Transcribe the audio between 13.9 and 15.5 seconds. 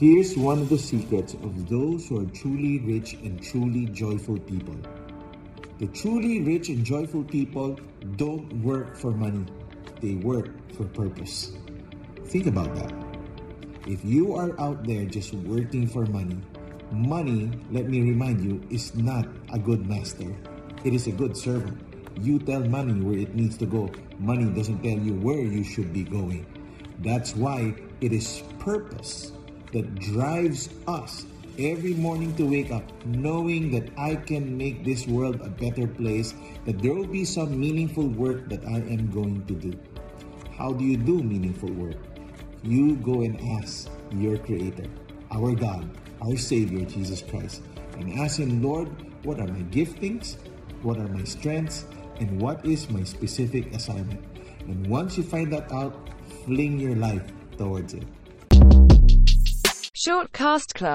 you are out there just